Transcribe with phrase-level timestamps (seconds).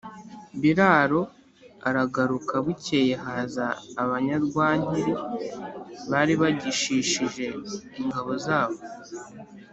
[0.61, 1.21] Biraro
[1.89, 3.67] aragaruka Bukeye haza
[4.03, 5.13] abanyarwankeri
[6.11, 7.45] bari bagishishije
[8.01, 8.79] inka zabo